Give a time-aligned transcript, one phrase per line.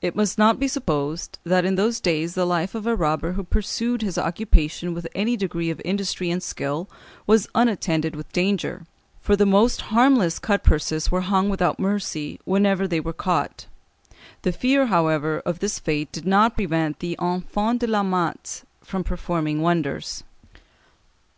[0.00, 3.44] It must not be supposed that in those days the life of a robber who
[3.44, 6.88] pursued his occupation with any degree of industry and skill
[7.26, 8.86] was unattended with danger,
[9.20, 13.66] for the most harmless cut purses were hung without mercy whenever they were caught;
[14.40, 19.04] the fear, however, of this fate did not prevent the Enfants de la Matte from
[19.04, 20.24] performing wonders.